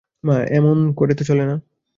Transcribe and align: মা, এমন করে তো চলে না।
মা, 0.23 0.35
এমন 0.51 0.77
করে 0.93 1.13
তো 1.15 1.23
চলে 1.23 1.43
না। 1.45 1.55